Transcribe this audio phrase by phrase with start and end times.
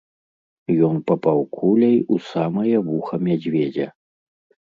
[0.87, 3.87] Ён папаў куляй у самае вуха мядзведзя.